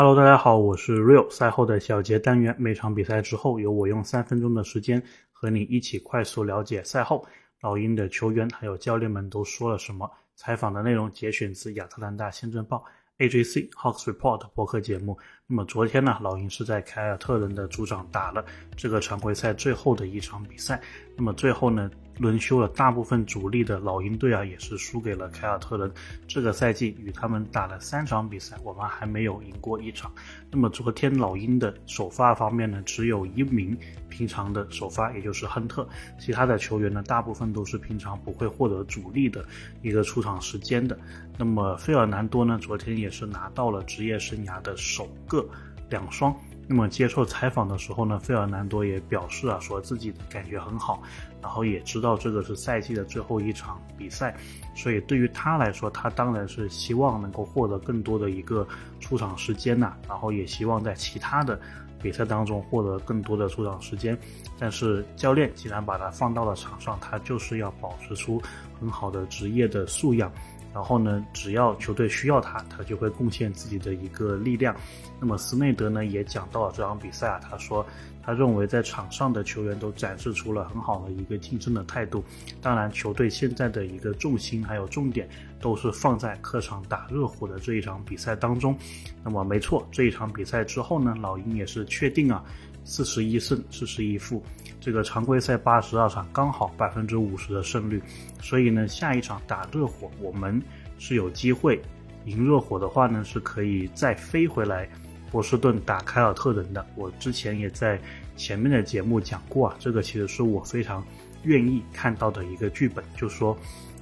[0.00, 1.28] Hello，大家好，我是 Real。
[1.28, 5.02] 赛后的小结单元，每场比赛之后，由我用三分钟的时间
[5.32, 7.26] 和你一起快速了解赛后
[7.60, 10.08] 老鹰的球员还有教练们都说了什么。
[10.36, 12.84] 采访的内容节选自亚特兰大先证报
[13.18, 15.18] AJC Hawks Report 博客节目。
[15.48, 18.44] 那么昨天呢，老鹰是在凯尔特人的主场打了
[18.76, 20.80] 这个常规赛最后的一场比赛。
[21.16, 21.90] 那么最后呢？
[22.18, 25.90] 轮休了大部分主力的老鹰队啊，也是输给了凯尔特人。
[26.26, 30.10] 这个赛季与他们打了三场比赛，我们还没有赢过一场。
[30.50, 33.76] 那么昨天老鹰的首发方面呢，只有一名
[34.08, 35.88] 平常的首发，也就是亨特。
[36.18, 39.44] 其他的球员呢，大部分都是平常不会获得主力的
[39.82, 40.98] 一个出场时间的。
[41.38, 45.48] 那么费尔南多呢，昨天也是拿到了职业生涯的首个
[45.88, 46.34] 两双。
[46.70, 51.02] 那么接受采访的时候呢，费尔南多也表示啊，说自己的感觉很好，
[51.40, 54.36] 然后也知道这个是赛季的最后一场比赛，
[54.74, 58.68] 所以对于他来说，他当然是希望能够获得更多的一个
[59.00, 61.58] 出场时间呐，然后也希望在其他的
[62.02, 64.16] 比赛当中获得更多的出场时间。
[64.58, 68.42] 但是教练既然把他放到了场上，他就是要保持出
[68.78, 70.30] 很好的职业的素养。
[70.78, 74.72] 然后呢，只要球队需要他，他就会贡献自己的一个力量。
[75.18, 77.84] 那么斯内德呢也讲到了这场比赛啊，他说
[78.22, 82.22] 他认为在场上的球员都展示出了很好的一个竞争的态度。
[82.62, 85.28] 当然，球队现在的一个重心还有重点
[85.60, 88.78] 都是放在客场打热火的这一场比赛当中。
[89.24, 92.44] 那么没错，这一场比赛之后呢，老鹰也是确定啊。
[92.84, 94.42] 四十一胜四十一负，
[94.88, 98.02] 这个常规赛八十二场刚好百分之五十的胜率，
[98.40, 100.62] 所以呢，下一场打热火，我们
[100.98, 101.78] 是有机会
[102.24, 104.88] 赢热火的话呢，是可以再飞回来
[105.30, 106.86] 波士顿打凯尔特人的。
[106.94, 108.00] 我之前也在
[108.34, 111.04] 前面的节目讲过啊，这个其实是我非常
[111.42, 113.54] 愿意看到的一个剧本，就说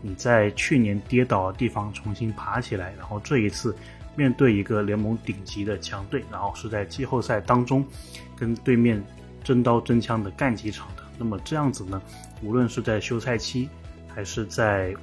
[0.00, 3.72] 你在去年跌倒的地方重新爬起来，然后这一次。
[4.14, 7.82] 面对一个联盟顶级的强队，然后是在季后赛当中
[8.36, 9.02] 跟对面
[9.44, 12.00] 真刀真枪的干几场的，那么这样子呢，
[12.42, 13.68] 无论是在休赛期
[14.08, 14.94] 还是在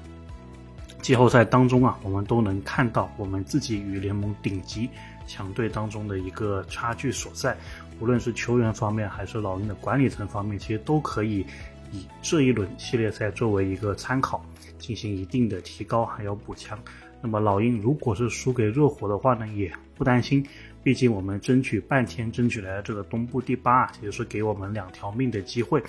[1.01, 4.89] 季后赛当中啊，我们都能看到我们自己与联盟顶级
[5.25, 7.55] 强队当中的一个差距所在。
[7.99, 11.45] 无论是球员方面还是老鹰的管理层方面，其实都可以
[11.91, 14.43] 以这一轮系列赛作为一个参考，
[14.77, 16.79] 进行一定的提高还有补强。
[17.21, 20.45] 那么老鹰如果是输给热火的话呢，也不担心，
[20.81, 25.83] 毕竟我们争取半天争取来的这个东部第八，啊，也是给我们两条命的机会。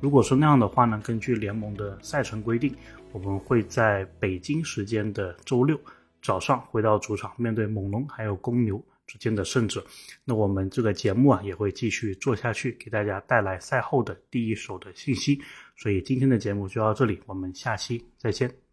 [0.00, 2.72] 如果是那样的话呢，根据联盟的赛程规定，
[3.12, 5.78] 我们会在北京时间的周六
[6.22, 9.84] 早上回到主场，面对猛龙还有公牛之间的胜者。
[10.24, 15.40] 那我们这个节目啊，也会继续做下去，给大家带来赛后的第一手的信息。
[15.76, 18.65] 所以今天的节目就到这里，我们下期再见。